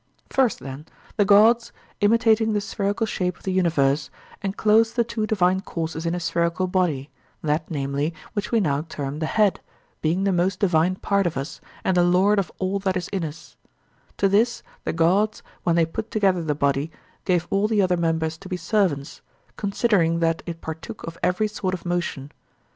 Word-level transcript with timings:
First, 0.31 0.57
then, 0.57 0.87
the 1.15 1.25
gods, 1.25 1.71
imitating 1.99 2.53
the 2.53 2.61
spherical 2.61 3.05
shape 3.05 3.37
of 3.37 3.43
the 3.43 3.51
universe, 3.53 4.09
enclosed 4.41 4.95
the 4.95 5.03
two 5.03 5.27
divine 5.27 5.59
courses 5.61 6.07
in 6.07 6.15
a 6.15 6.19
spherical 6.19 6.65
body, 6.65 7.11
that, 7.43 7.69
namely, 7.69 8.11
which 8.33 8.51
we 8.51 8.59
now 8.59 8.81
term 8.89 9.19
the 9.19 9.27
head, 9.27 9.59
being 10.01 10.23
the 10.23 10.31
most 10.31 10.59
divine 10.59 10.95
part 10.95 11.27
of 11.27 11.37
us 11.37 11.61
and 11.83 11.95
the 11.97 12.03
lord 12.03 12.39
of 12.39 12.51
all 12.57 12.79
that 12.79 12.97
is 12.97 13.09
in 13.09 13.23
us: 13.23 13.57
to 14.17 14.27
this 14.27 14.63
the 14.85 14.91
gods, 14.93 15.43
when 15.61 15.75
they 15.75 15.85
put 15.85 16.09
together 16.09 16.41
the 16.41 16.55
body, 16.55 16.91
gave 17.23 17.45
all 17.51 17.67
the 17.67 17.83
other 17.83 17.95
members 17.95 18.39
to 18.39 18.49
be 18.49 18.57
servants, 18.57 19.21
considering 19.55 20.17
that 20.17 20.41
it 20.47 20.61
partook 20.61 21.03
of 21.03 21.19
every 21.21 21.47
sort 21.47 21.75
of 21.75 21.85
motion. 21.85 22.31